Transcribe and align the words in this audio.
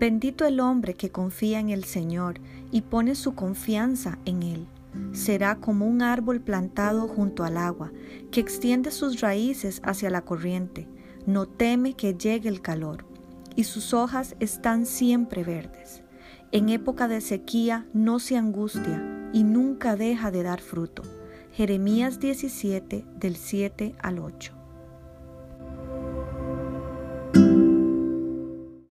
Bendito 0.00 0.46
el 0.46 0.60
hombre 0.60 0.94
que 0.94 1.10
confía 1.10 1.60
en 1.60 1.68
el 1.68 1.84
Señor 1.84 2.40
y 2.70 2.80
pone 2.80 3.14
su 3.14 3.34
confianza 3.34 4.18
en 4.24 4.42
Él. 4.42 4.66
Será 5.12 5.56
como 5.56 5.86
un 5.86 6.00
árbol 6.00 6.40
plantado 6.40 7.06
junto 7.06 7.44
al 7.44 7.58
agua, 7.58 7.92
que 8.30 8.40
extiende 8.40 8.92
sus 8.92 9.20
raíces 9.20 9.82
hacia 9.84 10.08
la 10.08 10.22
corriente, 10.22 10.88
no 11.26 11.44
teme 11.44 11.92
que 11.92 12.14
llegue 12.14 12.48
el 12.48 12.62
calor, 12.62 13.04
y 13.56 13.64
sus 13.64 13.92
hojas 13.92 14.36
están 14.40 14.86
siempre 14.86 15.44
verdes. 15.44 16.02
En 16.50 16.70
época 16.70 17.06
de 17.06 17.20
sequía 17.20 17.86
no 17.92 18.20
se 18.20 18.38
angustia 18.38 19.28
y 19.34 19.44
nunca 19.44 19.96
deja 19.96 20.30
de 20.30 20.42
dar 20.42 20.62
fruto. 20.62 21.02
Jeremías 21.52 22.20
17 22.20 23.04
del 23.18 23.36
7 23.36 23.94
al 24.00 24.18
8. 24.18 24.59